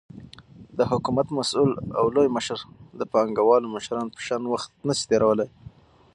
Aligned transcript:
دحكومت 0.79 1.27
مسؤل 1.39 1.71
او 1.99 2.05
لوى 2.15 2.27
مشر 2.37 2.57
دپانگوالو 2.99 3.67
مشرانو 3.75 4.13
په 4.15 4.21
شان 4.27 4.43
وخت 4.53 4.69
نسي 4.87 5.03
تيرولاى، 5.09 5.49